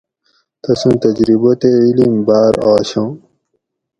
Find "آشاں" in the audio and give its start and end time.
2.71-3.09